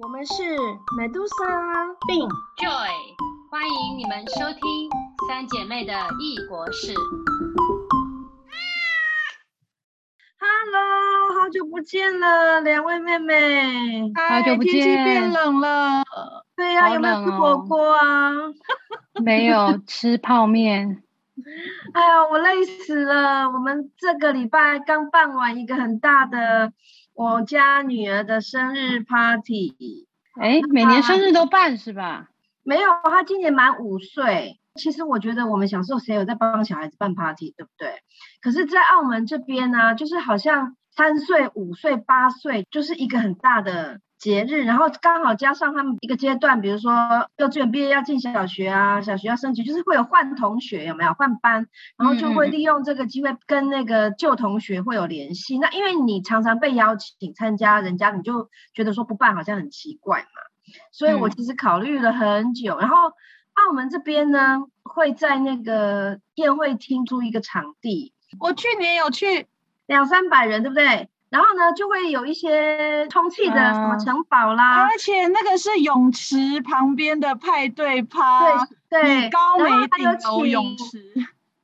[0.00, 0.42] 我们是
[0.96, 1.34] 美杜莎、
[2.06, 2.88] 病 Joy，
[3.50, 4.90] 欢迎你们收听
[5.28, 6.94] 三姐妹的异国事。
[10.38, 14.12] Hello，好久不见了，两位妹妹。
[14.14, 16.02] 好久不见天气变冷了，
[16.56, 18.32] 对呀、好有没有吃火锅啊？
[19.22, 21.02] 没有吃泡面，
[21.92, 23.50] 哎呀，我累死了。
[23.50, 26.72] 我们这个礼拜刚办完一个很大的
[27.14, 30.06] 我家女儿的生日 party。
[30.40, 32.30] 哎，每年生日都办是吧？
[32.62, 34.58] 没有，她今年满五岁。
[34.76, 38.00] 其实我觉得我们小时候谁有在帮小孩子办 party，对不对？
[38.40, 46.92] 可是，在澳门这边呢、就是好像三岁、五岁、八岁，就是一个很大的节日，然后刚好加上他们一个阶段，比如说
[47.38, 51.66] 幼稚园毕业要进小学啊，小学要升级，就是会有换同学，有没有换班？
[51.98, 55.58] 然后就会利用这个机会跟那个旧同学会有联系。
[55.58, 60.28] 那因为你常常被邀请参加人家，你就觉得说不办好像很奇怪嘛。
[60.92, 62.96] 所以我嗯其实考虑了很久，然后
[63.54, 69.48] 澳门这边呢会在那个宴会厅租一个场地，我去年有去，
[69.86, 71.08] 两三百人，对不对？
[71.32, 81.02] 然后呢就会有一些充气的什么啊城堡啦，而且那个是泳池旁边的派对趴，对对，高然后梅还有顶楼泳池，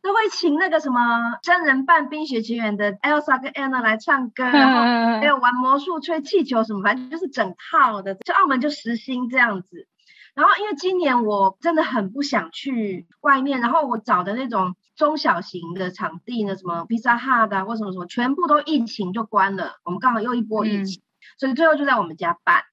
[0.00, 1.00] 都会请那个什么
[1.42, 8.14] 真人扮《冰雪奇缘》的 Elsa 跟 Anna 来唱歌， 然后还有玩魔术、吹气球什么，反正就是整套的。
[8.14, 9.86] 就澳门就实行这样子。
[10.34, 19.78] 然后因为今年我真的很不想去外面，然后我找的那种中小型的场地呢，什么 Pizza Hut 啊或什么什么，全部都疫情就关了。
[19.84, 21.00] 我们刚好又一波疫嗯情，
[21.38, 22.64] 所以最后就在我们家办。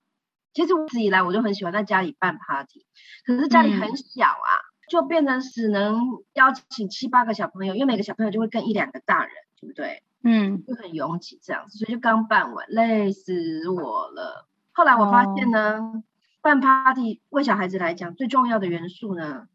[0.53, 2.85] 其实我一直以来我就很喜欢在家里办 party，
[3.25, 4.51] 可是家里很小啊，
[4.89, 6.01] 就变成只能
[6.33, 10.01] 邀请七八个小朋友，因为每个小朋友就会跟一两个大人，对不对？
[10.23, 14.47] 嗯，就很拥挤这样子，所以就刚办完，累死我了。
[14.71, 16.03] 后来我发现呢，
[16.41, 19.47] 办 party 为小孩子来讲最重要的元素呢，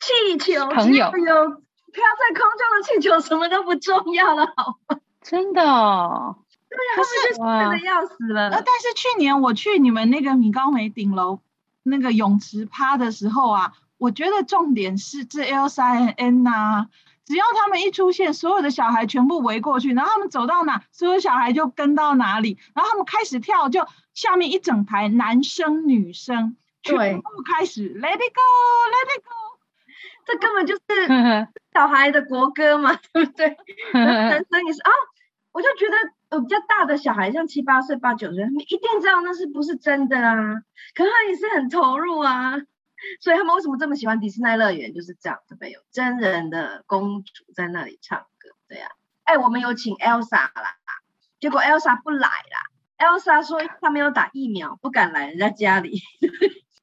[0.00, 5.00] 气球，朋友只要有飘在空中的气球，什么都不重要了，好吗？
[5.22, 6.36] 真的哦，
[6.70, 8.50] 他们就哇真的要死了。
[8.50, 11.40] 呃，但是去年我去你们那个米高梅顶楼
[11.82, 16.86] 那个泳池趴的时候啊，我觉得重点是这 Elsa 和 Anna，
[17.26, 29.47] 只要他们一出现，所有的小孩全部围过去，然后他们走到哪，所有小孩就跟到哪里，然后他们开始跳，就下面一整排男生女生全部开始 Let it go，Let it go。
[30.28, 30.82] 这根本就是
[31.72, 33.56] 小孩的国歌嘛， 对不对？
[33.94, 34.90] 男生也是啊，
[35.52, 35.96] 我就觉得
[36.28, 40.36] 呃比较大的小孩，像七八岁、八九岁，他们一定知道那是不是真的啊，
[40.94, 42.56] 可是他也是很投入啊，
[43.20, 44.92] 所以他们为什么这么喜欢迪士尼乐园？
[44.92, 45.70] 就是这样，对不对？
[45.70, 48.88] 有真人的公主在那里唱歌，对呀、
[49.24, 50.76] 哎，我们有请 Elsa 啦，
[51.40, 52.68] 结果 Elsa 不来啦
[52.98, 56.00] ，Elsa 说她没有打疫苗，不敢来人家家里。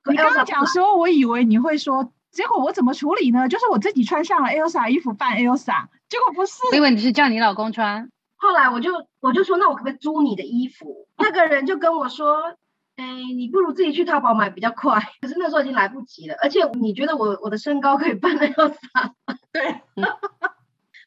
[0.10, 3.48] 你刚刚讲说，我以为你会说，结果我怎么处理呢？
[3.48, 6.54] 就是我自己穿上了 Elsa 衣服扮 Elsa，结果不是。
[6.70, 8.92] 我以为你是叫你老公穿，后来我就
[9.22, 11.08] 我就说，那我可不可以租你的衣服？
[11.18, 12.54] 那个人就跟我说，
[12.98, 13.06] 哎，
[13.38, 15.00] 你不如自己去淘宝买比较快。
[15.22, 19.36] 可是那时候已经来不及了，而且你觉得我我的身高可以扮那样伞吗？
[19.54, 19.82] 对。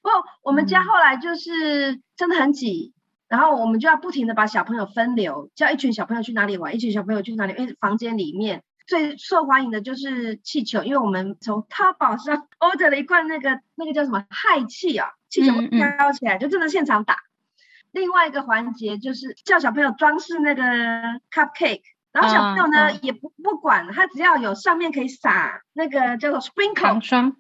[0.01, 0.09] 不，
[0.43, 2.95] 我们家后来就是真的很挤，
[3.29, 8.63] 然后我们就要不停的把小朋友分流，叫一群小朋友去哪里玩，一群小朋友去哪里，因为房间里面。
[8.89, 17.19] 最受欢迎的就是气球，因为我们从淘宝上 order 了一罐那个那个叫什么氦气啊，气球飘起来，就真的现场打。
[17.93, 20.63] 另外一个环节就是叫小朋友装饰那个
[21.31, 21.83] cupcake，
[22.13, 27.37] 然后小朋友呢、嗯也不不管，他只要有上面可以撒那个叫做 sprinkle，糖霜，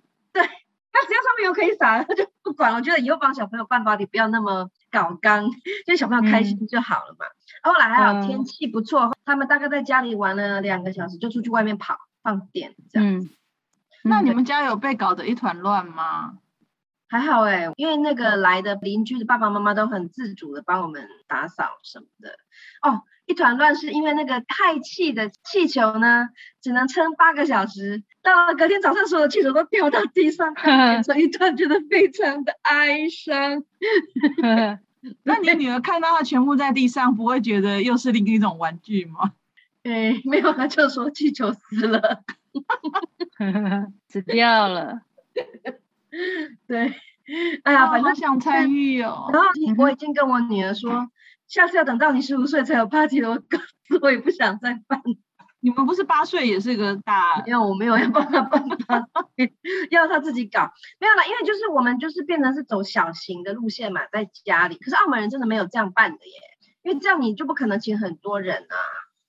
[1.00, 2.75] 他只要上面有可以撒，他 就不管。
[2.75, 5.48] 我觉得以后帮小朋友办 party 不要那么搞刚，
[5.86, 7.26] 就小朋友开心就好了嘛。
[7.62, 13.19] 后来还好嗯天气不错，他们大概在家里玩了两个小时，就出去外面跑放电这样。
[13.19, 13.31] 嗯，
[14.04, 16.38] 那你嗯们家有被搞得一团乱吗？
[17.10, 22.37] 还好哎、因为那个来的邻居的爸爸妈妈都很自主的帮我们打扫什么的。
[22.82, 26.30] 哦，一团乱是因为那个氦气的气球呢，
[26.62, 33.62] 只能撑八个小时，到了隔天早上，所有的气球都掉到地上， 变成一团，觉得非常的哀伤。
[35.22, 39.32] 那你女儿看到它全部在地上，不会觉得又是另一种玩具吗？
[39.84, 42.24] 哎，没有，他就说气球死了。
[44.08, 45.02] 死掉了，
[46.66, 46.94] 对，
[47.62, 49.31] 哎呀，反正想参与哦。
[49.32, 49.48] 然后
[49.78, 51.08] 我已经跟我女儿说，
[51.48, 53.30] 下次要等到你十五岁才有 party 了。
[53.30, 55.02] 我告诉我也不想再办，
[55.60, 59.52] 你们不是八岁也是个大因为我没有要帮他办 party，
[59.90, 60.70] 要他自己搞。
[61.00, 64.76] 没有啦，因为就是我们就是变成是走小型的路线嘛，在家里。
[64.76, 66.32] 可是澳门人真的没有这样办的耶，
[66.82, 68.76] 因为这样你就不可能请很多人啊。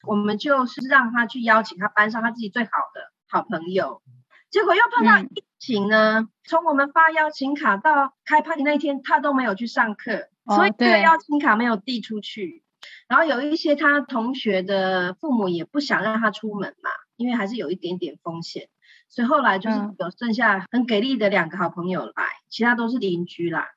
[0.03, 4.01] 我们就是让他去邀请他班上他自己最好的好朋友，
[4.49, 12.63] 结果又碰到疫情呢，从我们发邀请卡到开 party 那一天，他都没有去上课，所以这个邀请卡没有递出去。
[13.07, 18.69] 然后有一些他同学的父母也不想让他出门嘛，因为还是有一点点风险，
[19.09, 22.13] 所以后来就是有剩下很给力的两个好朋友来，
[22.49, 23.67] 其他都是邻居啦。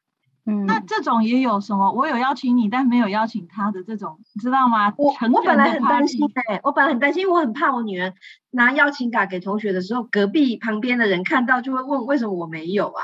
[0.45, 1.93] 嗯，那这种也有什么？
[1.93, 4.93] 我有邀请你，但没有邀请他的这种，你知道吗？
[4.99, 8.13] 我我本来很担心哎，我本来很担心，因为我很怕我女儿
[8.51, 13.03] 拿邀请卡给同学的时候，隔壁旁边的人看到就会问为什么我没有啊？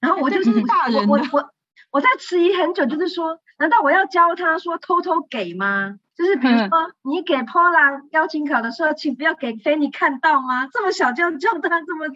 [0.00, 1.53] 然后我就是我我我
[1.94, 6.00] 我在迟疑很久，就是说，难道我要教他说偷偷给吗？
[6.16, 10.66] 就是比如说你给 Paula 邀请卡的时候，请不要给 Fanny 看到吗？
[10.72, 12.08] 这么小就教他这么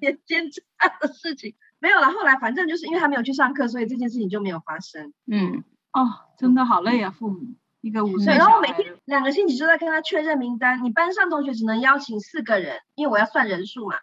[0.00, 0.62] 坚坚持
[1.00, 1.56] 的事情。
[1.80, 5.12] 没有了，后来反正就是因为他没有去上课，所以这件事情就没有发生。
[5.26, 6.06] 嗯，哦，
[6.38, 7.40] 真的好累啊，父母
[7.80, 10.84] 一个五岁，然后每天两个星期就在跟他确认名单。
[10.84, 13.96] 你班上同学只能邀请四个人，因为我要算人数嘛。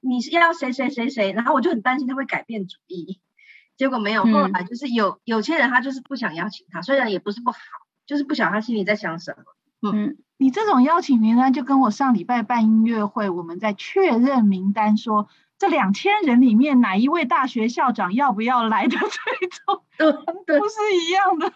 [0.00, 3.20] 你是要谁谁谁谁，然后我就很担心他会改变主意。
[3.80, 7.58] 结果没有，后来就是有有些人他就是不想邀请他，虽然也不是不好，
[8.04, 9.34] 就是不晓得他心里在想什
[9.80, 9.90] 么。
[9.90, 15.30] 嗯，你这种邀请名单就跟我上礼拜办音乐会，我们在确认名单说。
[15.56, 19.06] 这两千人里面，哪一位大学校长要不要来的这
[19.64, 19.84] 种，
[20.46, 21.52] 都是一样的。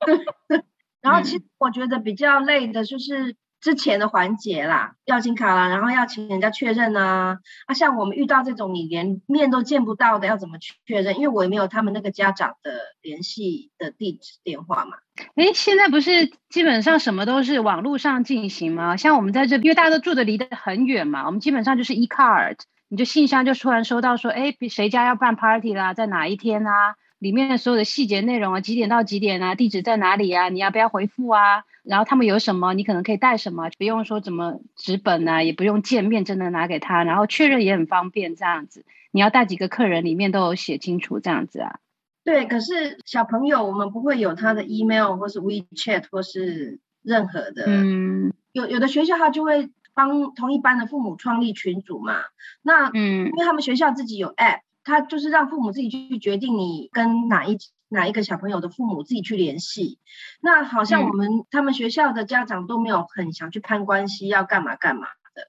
[1.02, 7.40] 然后，其实我觉得比较累的就是之前的环节啦，邀请卡啦，然后要请人家确认啊。
[7.66, 11.16] 啊，像我们遇到这种你连面都见不到的，要怎么确认？
[11.16, 12.70] 因为我也没有他们那个家长的
[13.02, 14.98] 联系的地址电话嘛。
[15.34, 18.96] 哎，现在不是基本上什么都是网络上进行吗？
[18.96, 22.58] 像我们在这，因为大家都住的离得很远嘛，我们基本上就是 e card。
[22.88, 26.94] 你就信箱就突然收到说，哎，谁家要办 party 啦，在哪一天啊？
[27.18, 29.56] 里面所有的细节内容啊，几点到几点啊？
[29.56, 30.50] 地址在哪里啊？
[30.50, 31.64] 你要不要回复啊？
[31.86, 38.84] 然后他们有什么，你可能可以带什么，不用说怎么纸本啊，也不用见面真的拿给他，然后确认也很方便，这样子。
[39.10, 41.78] 你要带几个客人，里面都有写清楚，这样子啊。
[42.24, 49.70] 对，可是小朋友我们不会有他的 email 或是 WeChat 或是任何的，嗯，有有的学校他就会。
[49.96, 52.16] 帮同一班的父母创立群组嘛？
[52.60, 57.56] 那嗯，因为他们学校自己有 app，他就是让父母自己去决定你跟哪一
[57.88, 59.98] 哪一个小朋友的父母自己去联系。
[60.40, 65.48] 那好像我们他们学校的家长都没有很想去攀关系，要干嘛干嘛的，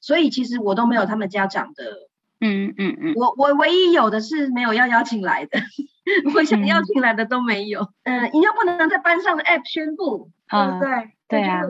[0.00, 1.84] 所以其实我都没有他们家长的，
[2.40, 5.60] 嗯嗯嗯，我我唯一有的是没有要邀请来的，
[6.34, 7.88] 我想邀请来的都没有。
[8.04, 11.12] 嗯，你又不能在班上的 app 宣布，对不对？
[11.28, 11.62] 对啊。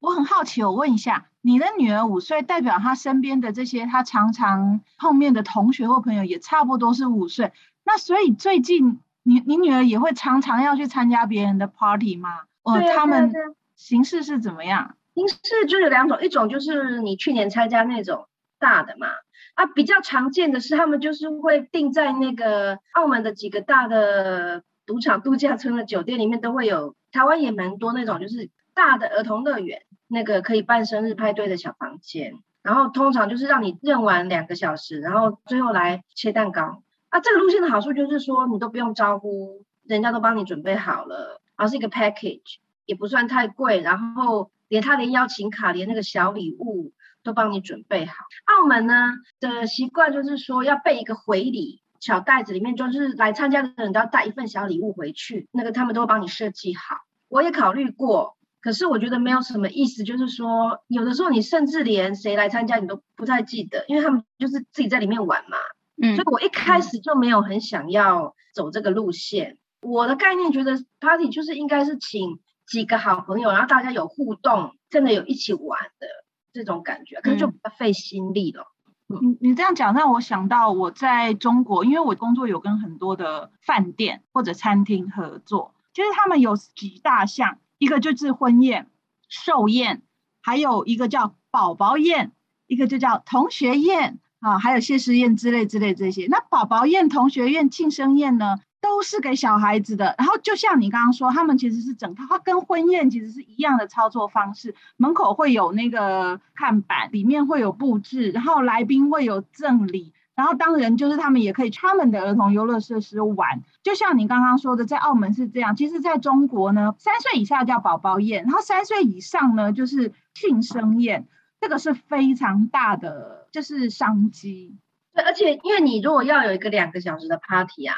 [0.00, 7.52] 我很好奇，我问一下，你的女儿五岁，代表她身边的这些她常常碰面的同学或朋友也差不多是五岁，
[7.84, 12.30] 那所以最近你你女儿也会常常要去参加别人的 party 吗？
[12.62, 13.30] 哦，他们
[13.76, 14.96] 形式是怎么样？
[15.14, 18.26] 形式就有两种，一种就是你去年参加那种
[18.58, 19.08] 大的嘛，
[19.54, 29.82] 啊，比较常见的是他们就是会定在那个澳门的几个大的赌场、度假村的酒店里面都会有，台湾也蛮多那种就是大的儿童乐园。
[30.10, 32.32] 那个可以办生日派对的小房间，
[32.62, 36.82] 然后通常就是让你认完两个小时，然后最后来切蛋糕。
[37.10, 48.14] 啊，这个路线的好处就是说，你都不用招呼，人家都帮你准备好了，而是一个 package，也不算太贵，然后连他连邀请卡，连那个小礼物都帮你准备好。
[48.44, 56.96] 澳门呢的习惯就是说要备一个回礼小袋子，里面就是来参加的人都要带一份小礼物回去，那个他们都会帮你设计好。
[57.28, 58.36] 我也考虑过。
[58.60, 65.56] 可是我觉得没有什么意思，就是说，有的时候你甚至连谁来参加你都不太记得，因为他们就是自己在里面玩嘛。
[66.00, 69.58] 嗯，所以我一开始就没有很想要走这个路线。
[69.80, 76.06] 我的概念觉得 party 就是应该是请几个好朋友，然后大家有互动，真的有一起玩的
[76.52, 78.66] 这种感觉，可是就比较费心力了。
[79.06, 87.58] 你你这样讲让我想到我在中国，因为我工作有跟很多的饭店或者餐厅合作，就是他们有几大项。
[87.78, 88.90] 一个就是婚宴、
[89.28, 90.02] 寿宴，
[90.42, 92.32] 还有一个叫宝宝宴，
[92.66, 96.26] 一个就叫同学宴啊，还有谢师宴之类之类这些。
[96.28, 100.14] 那宝宝宴、同学宴、庆生宴呢，都是给小孩子的。
[100.18, 104.74] 然后就像你刚刚说，他们其实是整套，它跟婚宴其实是一样的操作方式。
[104.96, 110.12] 门口会有那个看板，里面会有布置，然后来宾会有赠礼。
[110.36, 115.74] 然后当然就是他们也可以他们的儿童游乐设施玩，就像你刚刚说的，在澳门是这样。
[115.74, 121.26] 其实在中国呢，三岁以下叫宝宝宴，然后三岁以上呢就是庆生宴，
[121.60, 124.78] 这个是非常大的就是商机。
[125.14, 127.96] 对，而且因为你如果要有一个两个小时的 party 啊，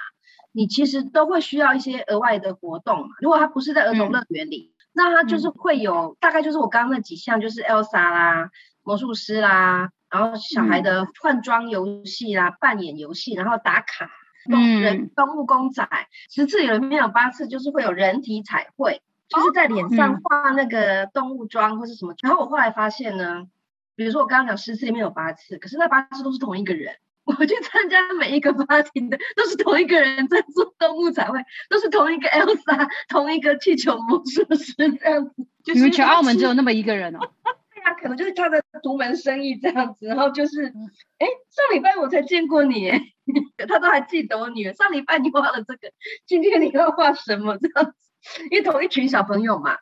[0.53, 3.09] 你其实都会需要一些额外的活动嘛。
[3.21, 8.51] 如果它不是在儿童乐园里，那它就是会有大概就是我刚刚那几项，就是 Elsa 啦、
[8.83, 14.11] 魔术师啦，然后小孩的换装游戏啦、扮演游戏，然后打卡。
[14.51, 15.87] 动人动物公仔，
[16.31, 22.15] 十次有里面有八次就是会有人体彩绘，就是在脸上画那个动物妆或是什么。
[22.21, 23.47] 然后我后来发现呢，
[23.97, 26.97] 比如说我刚刚讲十次里面有八次，可是那八次都是同一个人。
[27.31, 35.35] 我去参加每一个 party 的都是同一个人在做动物彩绘，都是同一个 Elsa，同一个气球魔术师这样子。
[35.73, 37.21] 你们全澳门只有那么一个人哦？
[37.73, 40.07] 对啊，可能就是他的独门生意这样子。
[40.07, 40.65] 然后就是，
[41.19, 42.91] 哎，上礼拜我才见过你，
[43.69, 44.73] 他都还记得我女儿。
[44.73, 45.93] 上礼拜你画了这个，
[46.27, 48.10] 今天你要画什么这样子？
[48.51, 49.77] 因为同一群小朋友嘛，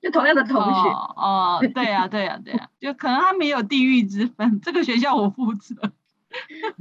[0.00, 0.88] 就同样的同学。
[0.90, 4.60] 哦，对呀，对呀，对呀，就可能他没有地域之分。
[4.60, 5.74] 这个学校我负责。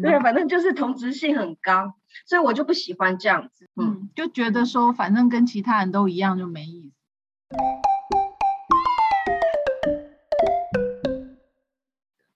[0.02, 1.94] 对，反正就是同质性很高，
[2.26, 3.70] 所以我就不喜欢这样子。
[3.76, 7.58] 嗯，就觉得说反正跟其他人都一样就没意思。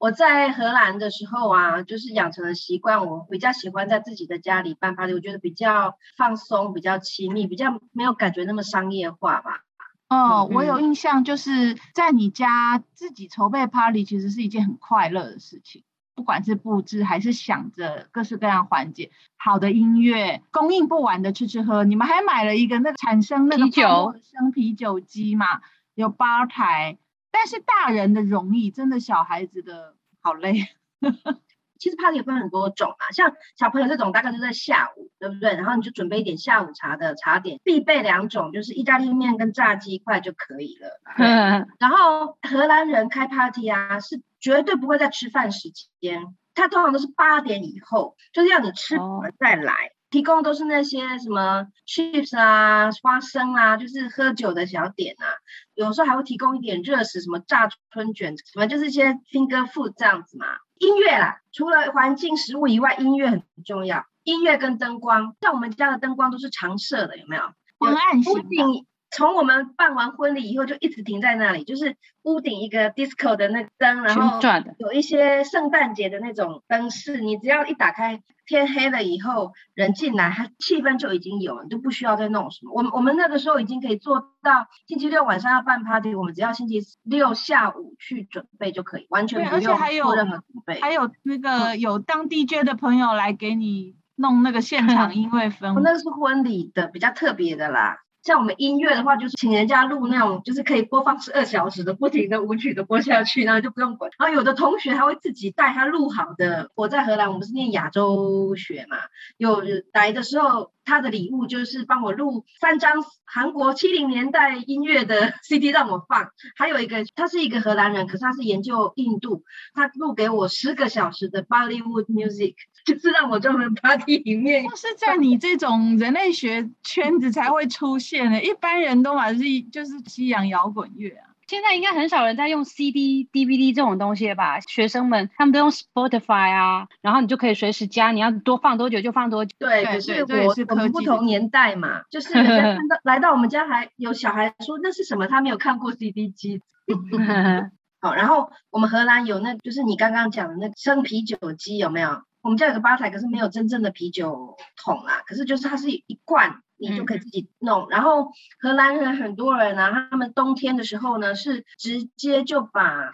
[0.05, 9.63] 我在荷兰的时候啊，就是养成了习惯，我比较喜欢在自己的家里办 party，我觉得比较放松、比较亲密、比较没有感觉那么商业化吧。
[10.07, 15.83] 哦，我有印象，就是在你家自己筹备 party，其实是一件很快乐的事情。
[16.13, 25.47] 不管是布置还是想着各式各样环节，好的音乐，供应不完的吃吃喝，你们还买了一个那个产生那个生啤酒机嘛，
[25.95, 27.00] 有吧台。
[27.37, 30.69] 但是大人的容易，真的小孩子的好累。
[31.77, 35.53] 其实 party 也分很多种啊，像小朋友这种大概就在下午，对不对？
[35.55, 41.01] 然后你就准备一点下午茶的茶点，必备两种就是意大利面跟炸鸡块就可以了。
[41.77, 49.73] 然后荷兰人开 party 啊，是绝对不会在吃饭时间，他通常都是八点以后，就是要你吃完再来，
[50.15, 55.27] 提供都是那些什么 chips 啊、花生啊，就是喝酒的小点啊，
[55.74, 60.45] 有时候还会提供一点热食，什么炸春卷，什么就是一些 finger food 这样子嘛。
[60.77, 64.05] 音乐啦，除了环境、食物以外，音乐很重要。
[64.24, 67.43] 音乐跟灯光，像我们家的灯光都是常设的，有没有？
[67.77, 68.34] 昏暗型。
[68.36, 74.39] 屋顶从我们办完婚礼以后就一直停在那里，就是屋顶一个 disco 的那灯，然后
[74.77, 78.22] 有一些圣诞节的那种灯饰，你只要一打开。
[78.48, 82.72] 天黑了以后，人进来，它气氛就已经有了，就不需要再弄什么。
[82.75, 90.79] 我们我们那个时候已经可以做到，星期六晚上要办 party，我们只要星期六下午去准备就可以，完全不用做任何准备。
[90.79, 95.81] 还有那个有当 DJ 的朋友来给你弄那个现场 音乐氛围。
[95.81, 98.04] 那个是婚礼的比较特别的啦。
[98.25, 104.12] 像我们音乐的话，就是请人家录那种，就是可以播放十二小时的不停的舞曲的播下去，然后就不用管。
[104.17, 106.72] 然后有的同学还会自己带他录好的。
[106.75, 108.98] 我在荷兰，我们是念亚洲学嘛，
[109.38, 109.62] 有
[109.94, 110.74] 来的时候。
[110.88, 122.53] 他的礼物就是帮我录三张韩国七零年代音乐的 CD 让我放，还有一个他是一个荷兰人，可是他是研究印度，他录给我十个小时的 Bollywood music，
[122.87, 124.63] 就是让我专门 party 里面。
[124.67, 129.39] 就是在你这种人类学圈子才会出现的，一般人都嘛是
[129.71, 131.29] 就是西洋摇滚乐啊。
[131.47, 134.59] 现在应该很少人在用 CD、DVD 这种东西了吧？
[134.61, 139.55] 学生们他们都用 Spotify 啊，然后你就可以随时加，你要多放多久就放多久。
[139.59, 146.61] 对，可是我我们不同年代嘛，就是人家 看到来到我们家还有小孩说那是什么，他没有看过 CD 机。
[148.01, 152.23] 好，然后我们荷兰有那，就是你刚刚讲的那生啤酒机有没有？
[152.45, 156.61] 我们家有个吧台，可是没有真正的啤酒桶啊，可是就是它是一罐。
[156.77, 163.13] 你就可以自己弄，然后荷兰人很多人啊，他们冬天的时候呢，是直接就把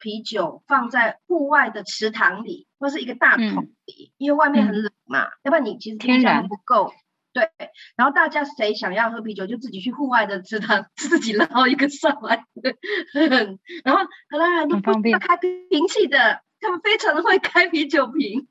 [0.00, 6.94] 啤酒放在户外的池塘里，或是一个大桶里，因为外面很冷嘛，要不然你其实天然不够。
[7.34, 7.50] 对，
[7.96, 12.46] 然后大家谁想要喝啤酒，就自己去户外的池塘 自己捞一个上来。
[13.84, 18.46] 然后荷兰人都不要开瓶器的，他们非常的会开啤酒瓶，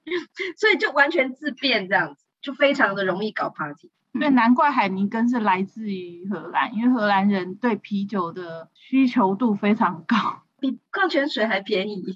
[0.58, 3.89] 所以就完全自便这样子，就非常的容易搞 party。
[4.20, 12.13] 对，难怪海尼根是来自于荷兰，因为荷兰人对啤酒的需求度非常高，比矿泉水还便宜。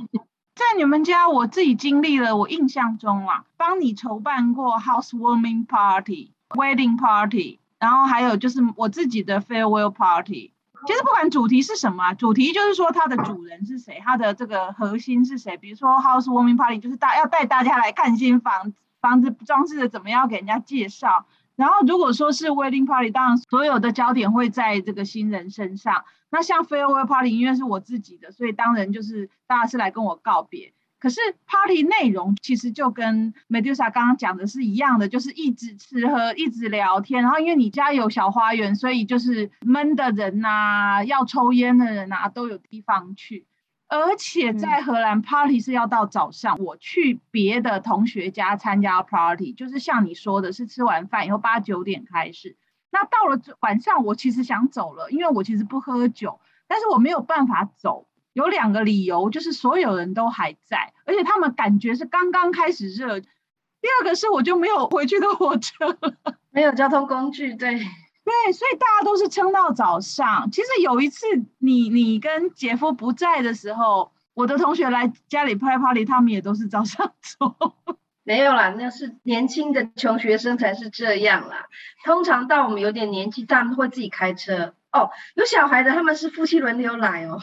[0.56, 10.53] 在你们家，我自己经历了，我印象中啊，帮你筹办过 housewarming party、wedding party，然后还有就是我自己的 farewell party。
[10.86, 15.56] 其实不管主题是什么，主题就是说它的主人是谁，它的这个核心是谁。
[15.56, 18.76] 比如说 housewarming party，就是大要带大家来看新房子。
[19.00, 20.28] 房子装饰的怎么样？
[20.28, 21.26] 给人家介绍。
[21.56, 26.04] 然后如果说是 wedding party，当然所有的焦点会在这个新人身上。
[26.30, 30.73] 那像 farewell party，因为是我自己的，所以当然就是大家是来跟我告别。
[31.04, 37.22] 可是 party 内容其实就跟 Medusa 刚刚讲的是一样的，就是一直吃喝，一直聊天。
[37.22, 43.46] 然后因为你家有小花园，所以就是闷的人呐，要抽烟的人呐，都有地方去。
[43.86, 52.56] 而且在荷兰 party 是要到早上，我去别的同学家参加 party，就是像你说的，是吃完饭以后八九点开始。
[52.90, 58.06] 那到了晚上，我其实想走了，因为我其实不喝酒，但是我没有办法走。
[58.34, 63.18] 有两个理由，就是所有人都还在，而且他们感觉是刚刚开始热。
[63.20, 65.98] 第二个是我就没有回去的火车，
[66.50, 70.50] 没有交通工具，对对，所以大家都是撑到早上。
[70.50, 71.26] 其实有一次
[71.58, 77.54] 你你跟姐夫不在的时候，我的同学来家里拍 party，他们也都是早上走。
[78.24, 81.66] 没有啦，那是年轻的穷学生才是这样啦。
[82.04, 84.74] 通常到我们有点年纪，他们会自己开车。
[84.94, 87.40] 哦，有小孩的他们是夫妻轮流来哦，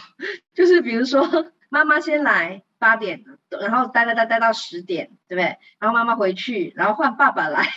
[0.53, 5.57] 就是比如说妈妈先来八点，然后待待待待到十点，对不对？
[5.77, 7.67] 然后妈妈回去，然后换爸爸来，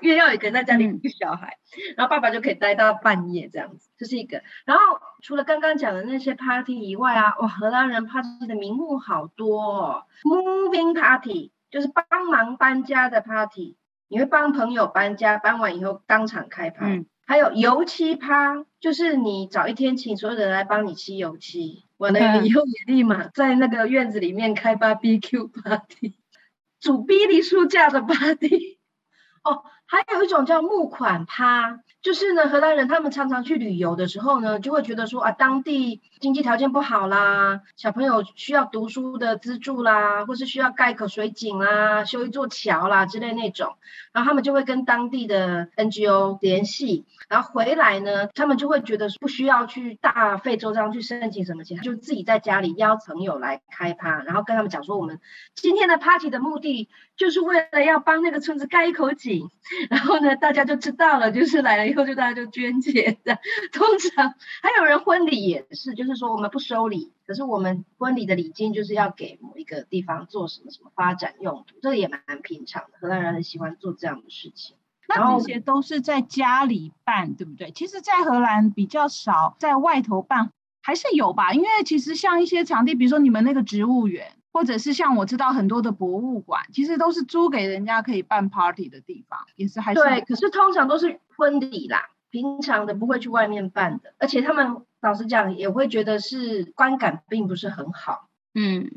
[0.00, 1.58] 因为要有一个人在家里一个小孩，
[1.96, 4.42] 然后爸爸就可以待到半夜这样子，这是一个。
[4.64, 4.82] 然后
[5.22, 13.76] 除了刚刚讲的那些 party 以外啊，哇，荷兰人 party 的名目好多哦，moving party 就是帮忙搬家的 party，
[14.08, 16.86] 你会帮朋友搬家，搬完以后当场开趴。
[17.26, 26.14] 还有油漆趴，就是你早一天请所有人来帮你漆油漆，完了以后也立马在那个院子里面开 BBQ party，
[26.80, 28.78] 煮比利书架的 party，
[29.42, 29.64] 哦。
[29.86, 43.76] 还有一种叫募款趴，就是呢，荷兰人他们常常去旅游的时候呢，就会觉得说啊，当地经济条件不好啦，小朋友需要读书的资助啦，或是需要盖口水井啦、修一座桥啦之类那种，
[44.12, 55.20] 然后他们就会跟当地的 NGO 联系，然后回来呢，他们就会觉得不需要去大费周章去申请什么钱，就自己在家里邀朋友来开趴，然后跟他们讲说，我们
[55.54, 59.50] 今天的 party 的目的就是为了要帮那个村子盖一口井。
[59.88, 63.38] 然后呢，大家就知道了，就是来了以后就大家就捐钱的。
[63.72, 72.98] 通常还有人婚礼也是，就是说我们不收礼，可是我们婚礼的礼金就是要给某一个地方做什么什么发展用途，这个也蛮平常的。
[73.00, 74.76] 荷兰人很喜欢做这样的事情。
[75.08, 77.70] 那这些都是在家里办，对不对？
[77.70, 80.50] 其实，在荷兰比较少在外头办，
[80.82, 81.52] 还是有吧？
[81.52, 84.32] 因为其实像一些场地，比如说你们那个植物园。
[84.54, 90.20] 或者是像我知道很多的博物馆，其实都是租给人家可以办 party 的地方，也是还是对。
[90.20, 98.28] 可是通常都是婚礼啦，平常的不会去外面办的，而且他们老实讲也会觉得是观感并不是很好。
[98.54, 98.92] 嗯，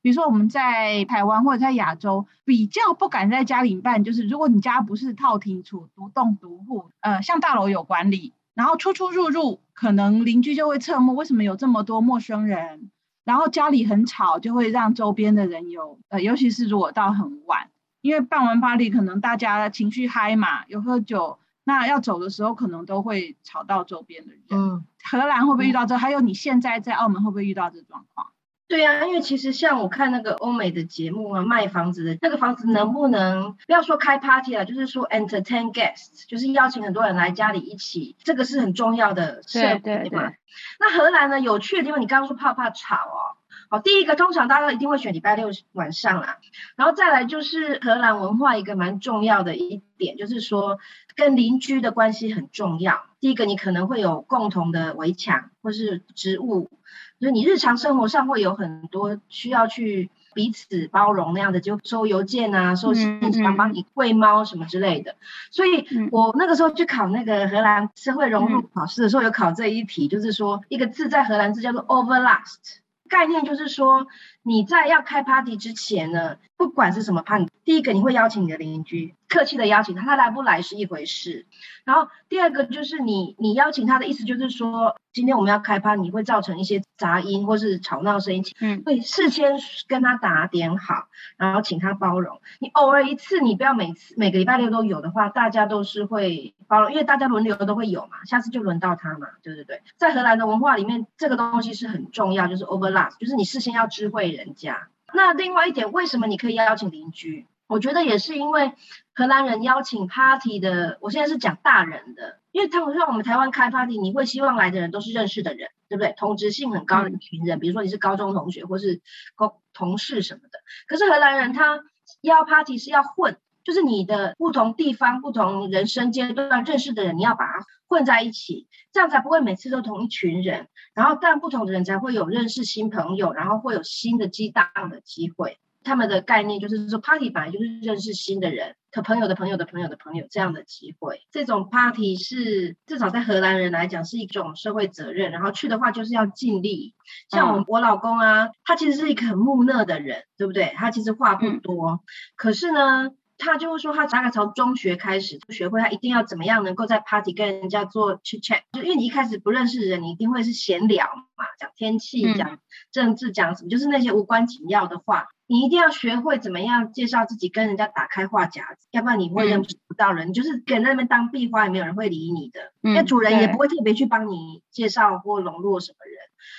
[0.00, 12.90] 比如说我们在台湾或者在亚洲比较不敢在家里办，就是如果你家不是套厅处独栋独户，呃，像大楼有管理，然后出出入入，可能邻居就会侧目，为什么有这么多陌生人？
[13.26, 17.68] 然后家里很吵，就会让周边的人有呃，尤其是如果到很晚，
[18.00, 24.42] 因为办完 party 可能大家情绪嗨嘛，有喝酒，那要走的时候可能都会吵到周边的人。
[24.50, 25.98] 嗯，荷兰会不会遇到这？
[25.98, 28.28] 还有你现在在澳门会不会遇到这状况？
[28.68, 40.32] 对呀，因为其实像我看那个欧美的节目啊，卖房子的那个房子能不能不要说开 party 啊，就是说 entertain guests，就是邀请很多人来家里一起，这个是很重要的社会嘛。
[40.80, 43.25] 那荷兰呢，有趣的地方，你刚刚说怕不怕吵哦？
[43.68, 46.38] 好，第一个通常大家一定会选礼拜六晚上啦，
[46.76, 50.78] 然后再来就是荷兰文化一个蛮重要的一点，就是说
[51.14, 53.02] 跟邻居的关系很重要。
[53.20, 56.70] 第一个，你可能会有共同的围墙或是植物。
[57.18, 65.16] 就是你日常生活上会有很多需要去彼此包容那样的，就收邮件啊，收信箱，帮你喂猫什么之类的。
[65.50, 72.80] 所以我那个时候去考那个荷兰社会融入考试的时候，有考这一题，就是说一个字在荷兰字叫做 overlast。
[73.08, 74.06] 概念就是说，
[74.42, 81.46] 你在要开 party 之前呢，不管是什么 party，第一个你会邀请你的邻居，客气的邀请他，他来不来是一回事。
[81.84, 89.52] 然后第二个就是你，你邀请他的意思就是说，今天我们要开 party，你会造成一些杂音或是吵闹声音，嗯，会事先
[89.86, 92.40] 跟他打点好，然后请他包容。
[92.58, 99.82] 你偶尔一次，你不要每次每个礼拜六都有的话，大家都是会包容，因为大家轮流都会有嘛，下次就轮到他嘛，对对对。
[99.96, 104.88] 在荷兰的文化里面，这个东西是很重要，就是 overlap，就是你事先要知会人家。
[105.14, 107.46] 那另外一点，为什么你可以邀请邻居？
[107.68, 108.74] 我觉得也是因为
[109.12, 116.14] 荷兰人邀请 party 的，我现在是讲大人的，因为他们像我们台湾开 party，你会希望来的人都是认识的人，对不对？
[116.16, 119.00] 同质性很高的一群人，比如说你是高中同学或是
[119.34, 120.60] 高同事什么的。
[120.86, 121.80] 可是荷兰人他
[122.20, 130.68] 邀 party 是要混，就是你的不同地方、不同人生阶段认识的人，你要把它混在一起，这样才不会每次都同一群人。
[130.94, 135.58] 然后，但不同的人才会有认识新朋友，然后会有新的激荡的机会。
[135.82, 141.22] 他们的概念就是说，party 本来就是认识新的人，可朋友的朋友的朋友的朋友这样的机会。
[141.32, 146.94] 这种 party 是至少在荷兰人来讲是一种社会责任，然后去的话就是要尽力。
[147.28, 150.72] 像我我老公啊，他其实是一个很木讷的人，对不对？
[150.76, 152.00] 他其实话不多，
[152.36, 153.10] 可是呢。
[153.38, 162.58] 他就会说，他大概从中学开始就学会，他一定要怎么样能够在 party 跟人家做 chit chat，就因为你一开始不认识人，你一定会是闲聊嘛，讲天气、讲
[162.90, 165.28] 政治、讲什么，就是那些无关紧要的话。
[165.48, 170.32] 你一定要学会怎么样介绍自己，跟人家打开话匣子，要不然你会认不到人。
[170.32, 176.15] 就是跟那边当壁花，也没有人会理你的，因为主人也不会特别去帮你介绍或笼络什么人。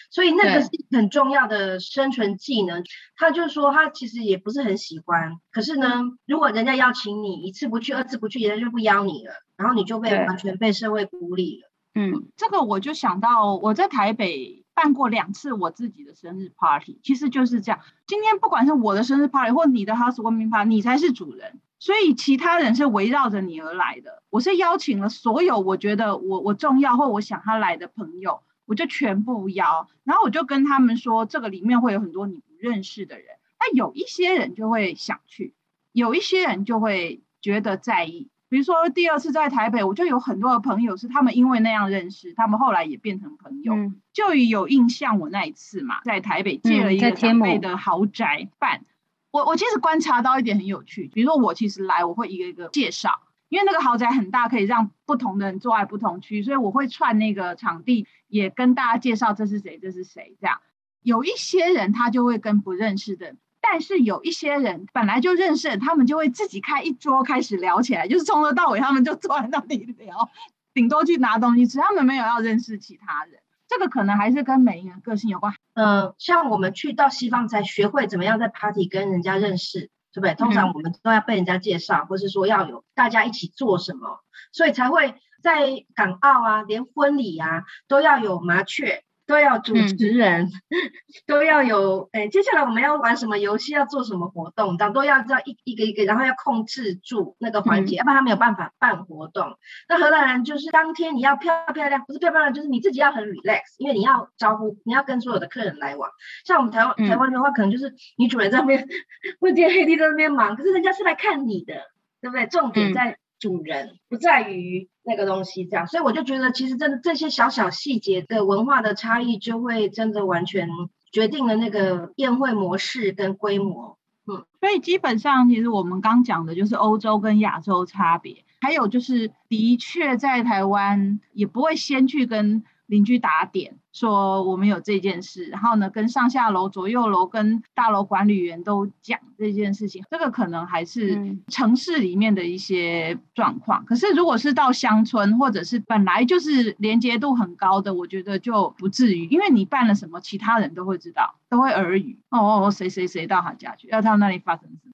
[0.10, 2.84] 所以那个是很重要的生存技能。
[3.16, 11.72] 他就说他其实也不是很喜欢，可是呢，如果人家邀请你一次不去，二次不去，人家就不邀你了，然后你就被完全被社会孤立了。
[11.96, 14.64] 嗯，这个我就想到我在台北。
[14.80, 17.82] 办过两次我自己的生日 party，其实就是这样。
[18.06, 24.22] 今天不管是我的生日 party 或你的 housewarming party，你才是主人，所以其他人是围绕着你而来的。
[24.30, 29.88] 我是邀请了所有我觉得我我重要或我想他来的朋友，我就全部邀。
[30.04, 33.26] 然后我就跟他们说，这个里面会有很多你不认识的人。
[33.60, 35.56] 那有一些人就会想去，
[35.92, 38.30] 有一些人就会觉得在意。
[38.50, 43.74] 比如说第二次在台北，我就有很多的朋友是他们因为那样认识，他们后来也变成朋友。
[44.14, 48.86] 就有印象我那一次嘛，在台北借了一个长辈的豪宅办。
[49.32, 60.60] 我我其实观察到一点很有趣，比如说我其实来我会一个一个介绍，因为那个豪宅很大，可以让不同的人坐在不同区，所以我会串那个场地，也跟大家介绍这是谁，这是谁这样。
[61.02, 63.36] 有一些人他就会跟不认识的。
[63.70, 70.30] 但是有一些人本来就认识，他们就会自己开一桌开始聊起来，就是从头到尾他们就坐在那里聊，
[70.74, 73.42] 顶多去拿东西吃，他们没有要认识其他人。
[73.68, 75.54] 这个可能还是跟每一个人个性有关。
[75.74, 80.34] 嗯，像我们去到西方才学会怎么样在 party 跟人家认识，对不对？
[80.34, 89.04] 通常我们都要被人家介绍，或是说要有大家一起做什么，所以才会在港澳啊，连婚礼啊都要有麻雀。
[89.28, 90.50] 都要主持人，
[91.28, 92.30] 都要有哎。
[92.30, 93.74] 接下来我们要玩什么游戏？
[93.74, 94.78] 要做什么活动？
[94.78, 99.58] 这都要这样一一个一个，然后要控制住那个环节，要不然他没有办法办活动。
[99.90, 106.10] 那荷兰人就是当天你要漂漂亮，不是漂漂亮，就是你自己要很 relax，因为你要招呼，你要跟所有的客人来往。
[106.46, 108.88] 像我们台湾台湾的话，可能就是女主人在那边，
[109.42, 111.74] 或者黑地在那边忙，可是人家是来看你的，
[112.22, 112.48] 对不对？
[112.48, 113.18] 重点在。
[113.40, 120.70] 主人不在于那个东西，这样，所以我就觉得，其实真的这些小小细节的文化的差异，就会真的完全
[121.12, 123.98] 决定了那个宴会模式跟规模。
[124.26, 132.64] 嗯，所以基本上，其实我们刚讲的就是欧洲跟亚洲差别，还有就是的确在台湾也不会先去跟。
[132.88, 140.04] 邻居打点说我们有这件事，然后呢，跟上下楼、左右楼、跟大楼管理员都讲这件事情。
[140.10, 143.84] 这个可能还是城市里面的一些状况。
[143.86, 152.20] 可是如果是到乡村，或者是本来就是连接度很高的，我觉得就不至于，因为你办了什么，其他人都会知道，都会耳语。
[152.30, 154.94] 哦哦哦，谁谁谁到他家去，要他那里发生什么？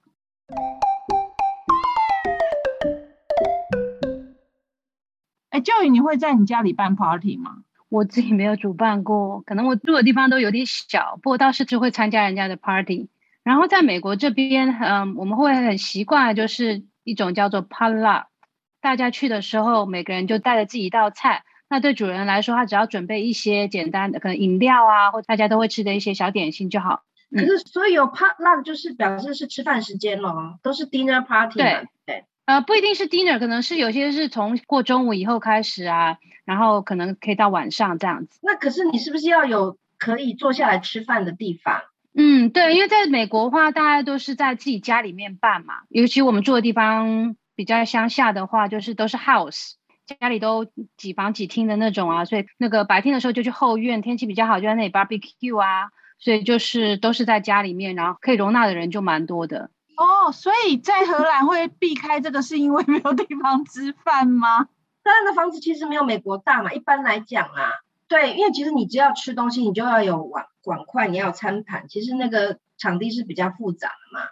[5.50, 7.58] 哎，教育你会在你家里办 party 吗？
[7.94, 13.08] 我自己没有主办过，可能我住的地方都有点小，不过倒是就会参加人家的 party。
[13.44, 18.24] 然后在美国这边，嗯，我们会很习惯，就是一种叫做 potluck。
[18.80, 21.44] 大家去的时候，每个人就带着自己一道菜。
[21.68, 27.04] 那对主人来说，他只要准备一些简单的，可能饮料啊，或大家都会吃的一些小点心就好。
[27.30, 31.60] 可是，所以有 potluck 就是表示是吃饭时间咯，都是 dinner party。
[31.60, 32.24] 对对。
[32.46, 38.38] 呃，不一定是 dinner，可能是有些是从过中午以后开始啊，然后可能可以到晚上这样子。
[38.42, 41.82] 那可是你是不是要有可以坐下来吃饭的地方？
[42.12, 45.74] 嗯，对，因为在美国的话，大家都是在自己家里面办嘛。
[45.88, 49.72] 尤其我们住的地方比较乡下的话，就是都是 house，
[50.20, 59.70] 家里都几房几厅的那种啊，所以那个白天的时候就去后院，天气比较好就在那里 barbecue 啊，所以就是都是在家里面，然后可以容纳的人就蛮多的。
[59.96, 64.68] 哦，所以在荷兰会避开这个，是因为没有地方吃饭吗？
[65.04, 67.70] 荷兰的房子其实没有美国大嘛，一般来讲啊，
[68.08, 74.26] 对，因为其实你只要吃东西，你就要有碗碗筷，你要有餐盘，其实那个场地是比较复杂的嘛。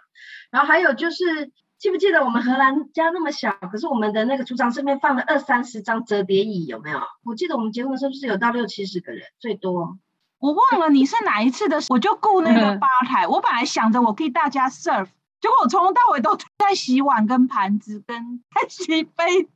[0.49, 6.99] 然后还有就是，记不记得我们荷兰家那么小，可是我们的那个储藏室面放了二三十张折叠椅，有没有？
[7.23, 9.97] 我记得我们结婚的时候是有到六七十个人，最多。
[10.39, 13.27] 我忘了你是哪一次的，我就雇那个吧台。
[13.27, 15.07] 我本来想着我可以大家 serve。
[15.43, 19.49] 结果我从头到尾都在洗碗、跟盘子、跟在洗杯。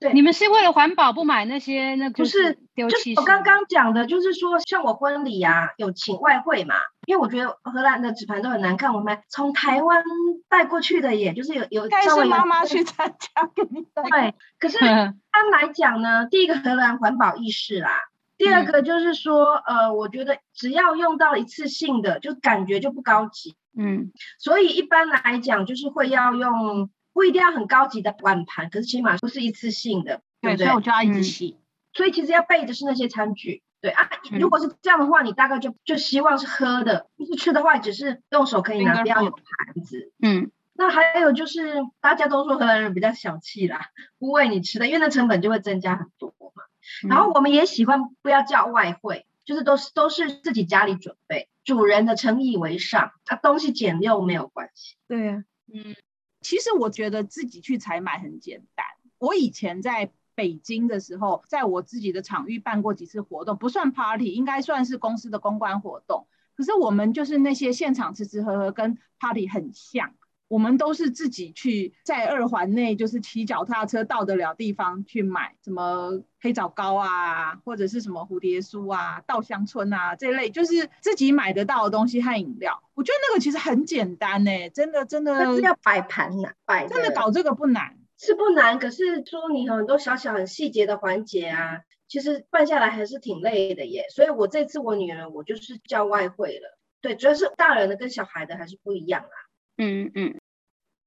[0.00, 3.14] 对， 你们是为了环保不买那些那不是丢弃？
[3.14, 6.74] 我刚刚讲的就是说，像我婚礼啊，有请外汇嘛，
[7.06, 10.02] 因为我觉得荷兰的纸盘都很难看，我们从台湾
[10.48, 14.02] 带过去的，也就是有有稍微妈妈去参加给你带。
[14.02, 17.92] 对，可是 一般来讲呢，第一个荷兰环保意识啦，
[18.36, 23.54] 第二个就是说，呃，我觉得只要用到一次性的，就感觉就不高级。
[23.76, 26.90] 嗯，所以一般来讲，就是会要用。
[27.12, 30.66] 不一定要很高级的碗盘，可是起码不是一次性的，对不对？
[30.66, 31.56] 所以我就要一直洗。
[31.94, 34.06] 所以其实要备的是那些餐具，对啊。
[34.38, 40.12] 如果是这样的话，你大概就就希望是喝的，不是吃的话，只是用手可以拿，不要有盘子。
[40.20, 40.50] 嗯。
[40.74, 43.86] 那还有就是，大家都说荷兰人比较小气啦，
[44.18, 46.64] 不喂你吃的，因为那成本就会增加很多嘛。
[47.08, 54.96] 然后我们也喜欢不要叫外汇，就是都是都是自己家里准备，主人的诚意为上，啊，东西简陋没有关系。
[55.06, 55.94] 对啊，嗯。
[56.40, 58.86] 其实我觉得自己去采买很简单。
[59.18, 66.28] 我以前在北京的时候，在我自己的场域办过几次活动，不算 party，应该算是公司的公关活动。
[66.54, 70.14] 可是我们就是那些现场吃吃喝喝，跟 party 很像。
[70.48, 82.82] 我们都是自己去在二环内，就是骑脚踏车到得了地方去买什么黑枣糕啊，或者是什么蝴蝶酥啊、稻香村啊这类，就是自己买得到的东西和饮料。
[82.94, 85.60] 我觉得那个其实很简单呢，真的真的。
[85.60, 88.78] 要摆盘难，摆真的搞这个不难，是不难。
[88.78, 94.04] 可是说你很多小小很细节的环节啊，其实办下来还是挺累的耶。
[94.14, 99.36] 所以我这次我女儿我就是叫外汇了，对，主要是大人的跟小孩的还是不一样啊。
[99.78, 100.40] 嗯嗯，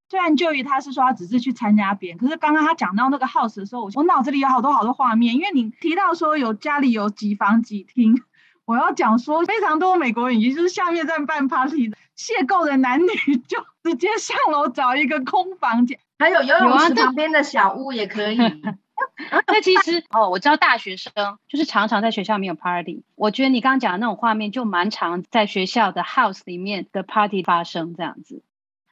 [0.08, 8.22] 虽然就于他是说他只是去参加别人，可是刚刚他讲到那个 house 的时候，我我脑子里有好多好多画面，因为你提到说有家里有几房几厅，
[8.64, 13.06] 我要讲说非常多美国人，也就是下面在办 party 邂逅的男女，
[13.48, 18.38] 就直接上楼找一个空房间，还有游泳池旁边的小屋也可以。
[19.46, 21.12] 那其实哦，我知道大学生
[21.48, 23.02] 就是常常在学校没有 party。
[23.14, 28.42] 我觉得你刚刚讲的那种画面，就蛮常在学校的 house 里面的 party 发生这样子。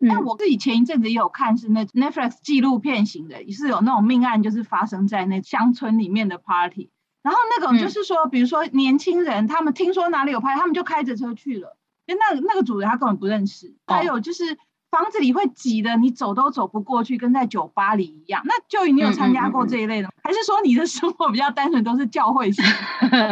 [0.07, 6.91] 但我自己前一阵子也有看，是那 Netflix 纪录片型的，也是有那种命案，就是发生在那乡村里面的 party。
[7.23, 13.75] 然后那种就是说，比如说年轻人，他们听说哪里有 party，他们就开着车去了，因为那那个主人他根本不认识。
[13.87, 14.57] 还有就是
[14.91, 18.43] 房子里会挤的，你走都走不过去，跟在酒吧里一样。
[18.45, 22.65] 那就你有参加过这一类的，还是说你的生活比较单纯，都是教会型？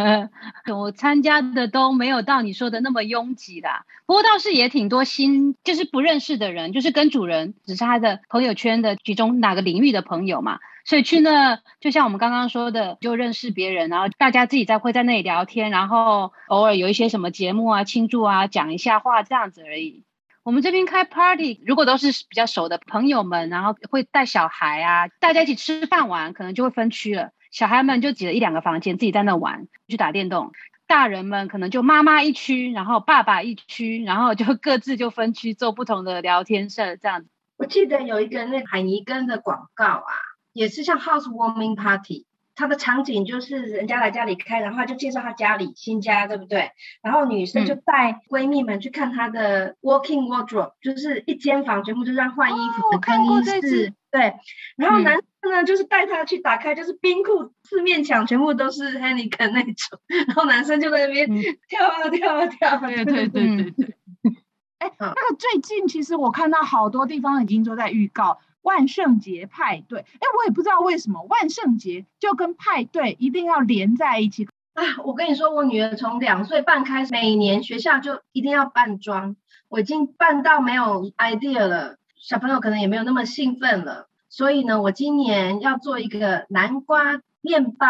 [0.74, 3.84] 我参加的都没有到你说的那么拥挤啦。
[4.06, 20.04] 不过倒是也挺多新，就是不认识的人，就是跟主人只是他的朋友圈的其中哪个领域的朋友嘛，所以去那就像我们刚刚说的，就认识别人，然后大家自己在会在那里聊天，然后偶尔有一些什么节目啊、庆祝啊、讲一下话这样子而已。
[20.46, 30.52] 我们这边开 party，如果都是比较熟的朋友们，然后会带小孩啊，大家一起吃饭玩，可能就会分区了，小孩们就挤了一两个房间，自己在那玩，去打电动。
[30.86, 37.28] 大人们可能就妈妈一区，然后爸爸一区，然后就各自就分区做不同的聊天室这样子。
[37.56, 40.04] 我记得有一个那海尼根的广告啊，
[40.52, 42.24] 也是像 housewarming party，
[42.56, 46.72] 它的场景就是人家来家里开，然后就介绍他家里新家，对不对？
[47.02, 54.34] 然后女生就带闺蜜们去看她的 walking wardrobe，就是一间房全部就让换衣服的更衣室，对。
[54.76, 55.22] 然后男生。
[55.48, 61.28] 呢，就是带他去打开，就是冰库四面墙全部都是 Henneken 那种，然后男生就在那边
[61.68, 62.78] 跳啊跳啊跳。
[62.80, 63.96] 对对对对对。
[64.80, 70.00] 哎，那个最近其实我看到好多地方已经都在预告万圣节派对。
[70.00, 74.82] 哎，我也不知道为什么万圣节就跟派对一定要连在一起啊！
[75.04, 79.36] 我跟你说，我女儿从两岁半开始，每年学校就一定要扮装，
[79.68, 84.08] 我已经扮到没有 idea 了，小朋友可能也没有那么兴奋了。
[84.28, 87.86] 所以呢，我今年要做一个南瓜面包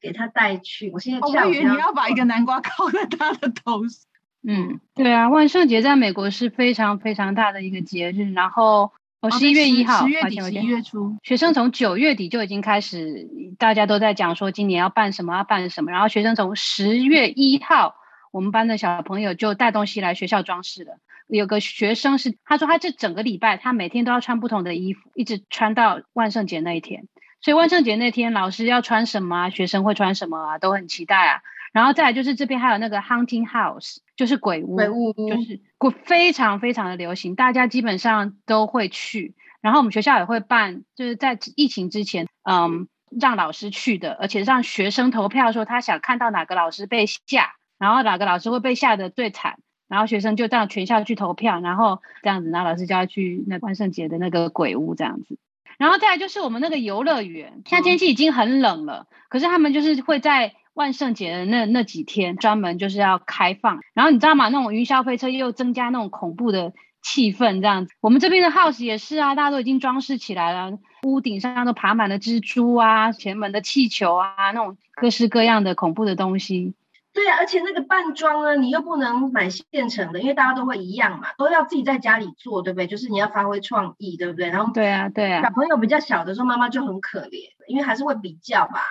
[0.00, 0.90] 给她带去。
[0.90, 4.02] 我现在我以为你要把一个南瓜 扣在她的头上。
[4.42, 8.32] 嗯，对啊，万圣节在美国是非常非常大的一个节日。
[8.32, 13.28] 然后，我十一月一号，十月底、十一月初，学生从九月底就已经开始，
[13.58, 15.90] 大家都在讲说今年要办什么，要办什么。
[15.90, 17.96] 然后，学生从十月一号，
[18.30, 21.00] 我们班的小朋友就带东西来学校装饰了。
[21.26, 27.08] 有个学生是，他说他这整个礼拜，他每天都要穿不同的衣服，一直穿到万圣节那一天。
[27.40, 31.40] 所以万圣节那天，老师要穿什么，学生会穿什么啊，都很期待啊。
[31.72, 39.34] 然后再来就是这边还有那个 Hunting House，就是鬼屋，鬼屋就是鬼非常非常的流行，大家基本上都会去。
[39.60, 42.88] 然后我们学校也会办，就是在疫情之前，嗯，
[43.20, 49.58] 让老师去的，而且让学生投票说他想看到哪个老师被吓，然后哪个老师会被吓得最惨。
[49.88, 55.38] 然后学生就这样全校去投票，然后这样子，然后老师就要去那万圣节的那个鬼屋这样子。
[55.78, 63.80] 然后再来就是我们那个游乐园，现在天气已经很冷了，可是他们就是会在万圣节的那那几天专门就是要开放。
[63.94, 64.48] 然后你知道吗？
[64.48, 67.92] 那种云霄飞车又增加那种恐怖的气氛，这样子。
[68.00, 76.74] 我们这边的 house 也是啊，大家都已经装饰起来了，屋顶上都爬满了蜘蛛啊，前门的气球啊，那种各式各样的恐怖的东西。
[77.12, 82.86] 对啊，而且那个扮装呢，你又不能买现成的，因为大家都会一样嘛，都要自己在家里做，对不对？
[82.86, 84.48] 就是你要发挥创意，对不对？
[84.50, 88.82] 然后对啊，对啊，小朋友比较小的时候，妈妈就很可怜，因为还是会比较吧。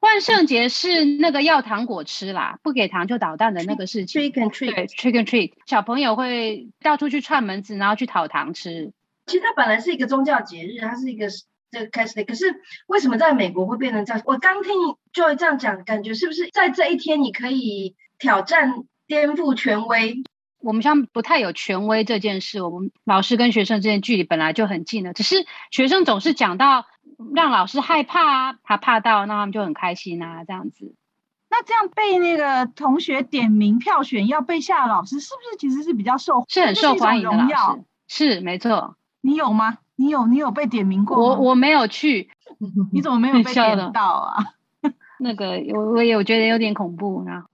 [0.00, 4.22] 万圣节是那个要糖果吃啦，不给糖就捣蛋的那个事情。
[4.22, 8.92] Trick and treat，对，Trick and treat，小朋友会到处去串门子，然后去讨糖吃。
[9.26, 11.28] 其实它本来是一个宗教节日，它是一个。
[11.72, 12.46] 这个开始的，可是
[12.88, 14.20] 为什么在美国会变成这样？
[14.26, 14.72] 我刚听
[15.14, 20.24] Joy 这样讲，感觉是不是在这一天你可以挑战颠覆权威？
[20.58, 26.86] 我们像不太有权威这件事，我们老师跟学生之间距离本来就很近了，只是学生总是讲到
[27.34, 30.94] 让老师害怕啊，他怕到，那他们就很开心啊，这样子。
[31.50, 37.84] 那这样被那个同学点名票选要被下的老师，是不是其实是比较受是很受欢迎的老师？
[38.06, 39.78] 是没错，你有吗？
[39.96, 42.30] 你有你有被点名过我我没有去，
[42.92, 44.36] 你怎么没有被 点到啊？
[45.20, 47.44] 那个我我有觉得有点恐怖呢。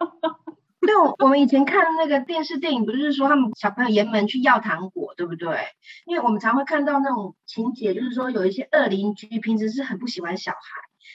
[0.80, 5.58] 对，我们以前看那个电视电影，不是说他们小朋友沿门去要糖果，对不对？
[6.04, 10.58] 因为我们常会看到那种情节，就是说有一些恶邻居平时是很不喜欢小孩，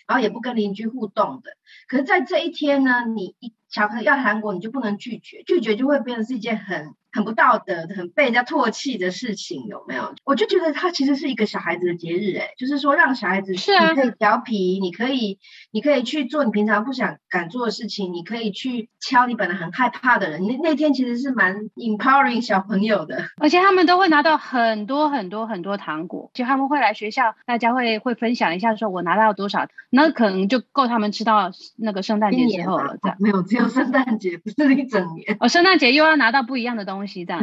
[0.07, 1.51] 然后也不跟邻居互动的。
[1.87, 6.93] 可是，在这一天呢，你一小朋友要糖果，你就不能拒绝，拒绝就会变成是一件很。
[7.13, 10.15] 很不道德、很被人家唾弃的事情，有没有？
[10.23, 15.37] 我就觉得它其实是一个小孩子的节日，哎，就是说让小孩子是啊，你可以调皮，你可以，
[15.71, 20.41] 你可以去做你平常不想敢做的事情，你可以去敲你本来很害怕的人。
[20.47, 32.95] 那那天其实是蛮 empowering 小朋友的，而且他们都会拿到很多很多很多糖果，就他们会来学校，大家会会分享一下，说我拿到多少，那可能就够他们吃到那个圣诞节之后了。
[33.03, 35.35] 这样没有，只有圣诞节，不是一整年。
[35.39, 36.91] 哦，圣诞节又要拿到不一样的东西。
[36.91, 37.41] 东西这样，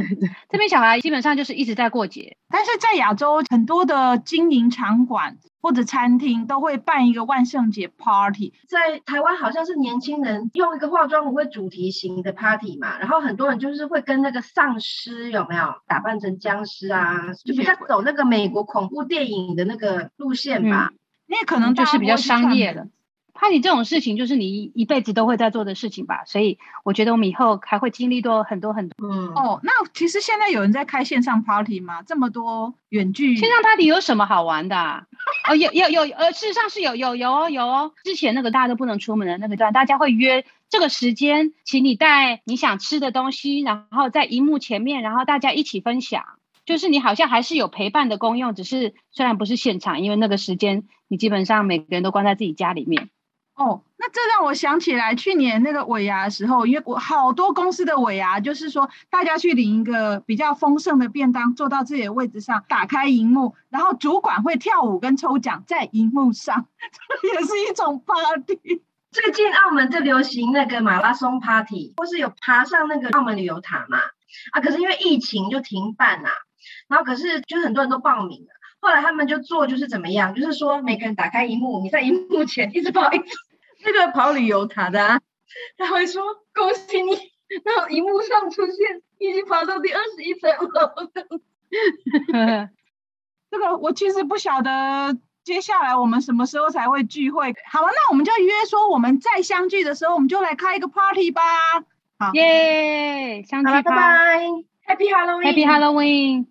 [0.50, 20.92] 这边小孩基本上就是一直在过节，但是在亚洲很多的经营场馆或者餐厅都会办一个万圣节 party，在台湾好像是年轻人用一个化妆舞会主题型的 party 嘛，然后很多人就是会跟那个丧尸有没有打扮成僵尸啊，就比较走那个美国恐怖电影的那个路线吧，
[21.26, 22.86] 那可能就是比较商业的。
[23.38, 29.08] Party 这种事情就是你一辈子都会在做的事情吧，所以我觉得我们以后还会经历多很多很多。
[29.08, 32.02] 嗯哦，那其实现在有人在开线上 party 吗？
[32.02, 35.06] 这么多远距线上 party 有什么好玩的？
[35.48, 37.92] 哦，有有有，呃，事实上是有有有哦有哦。
[38.02, 46.24] 之前那个大家都不能出门的那个段，大家会约这个时间，请你带你想吃的东西，然后在荧幕前面，然后大家一起分享，
[46.66, 53.08] 就是你好像还是有陪伴的功用，只是虽然不是现场，因为那个时间你基本上每个人都关在自己家里面。
[53.58, 66.66] 哦，那这让我想起来去年那个尾牙的时候，因为我好多公司的尾牙，就是说大家去领一个比较丰盛的便当，坐到自己的位置上，打开荧幕，然后主管会跳舞跟抽奖在荧幕上，
[67.20, 68.80] 这也是一种 party。
[69.10, 73.98] 最近澳门就流行那个马拉松 party，或是有爬上那个澳门旅游塔嘛，
[74.52, 76.30] 啊，可是因为疫情就停办啦，
[76.86, 83.26] 然后可是就是很多人都报名了，后来他们就做就是怎么样，就是说每个人打开荧幕，你在荧幕前一直跑一直。
[83.84, 85.20] 那个跑旅游塔的，
[85.78, 86.22] 他会说
[86.54, 87.10] 恭喜你，
[87.64, 91.26] 然后荧幕上出现已经跑到第二十一层楼的。
[93.50, 97.54] 这个我其实不晓得接下来我们什么时候才会聚会。
[97.70, 101.42] 好了，那我们就约说我们再相聚的时候，我们就来开一个 party 吧。
[102.18, 103.90] 好，耶，相聚，拜拜
[104.86, 106.46] ，Happy Halloween，Happy Halloween。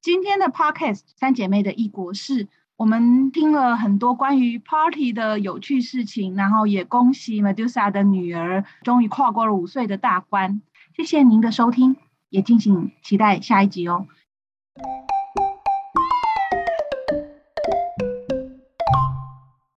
[0.00, 2.48] 今天的 podcast 三姐妹的异国事。
[2.78, 10.62] 我们听了很多关于 party 的有趣事情，然后也恭喜 Medusa 的女儿终于跨过了五岁的大关。
[10.96, 11.96] 谢谢您的收听，
[12.28, 14.06] 也敬请期待下一集哦。